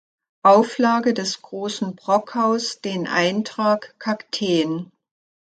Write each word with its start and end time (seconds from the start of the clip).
Auflage 0.43 1.13
des 1.13 1.43
"Großen 1.43 1.95
Brockhaus" 1.95 2.81
den 2.81 3.05
Eintrag 3.05 3.93
„Kakteen“. 3.99 4.91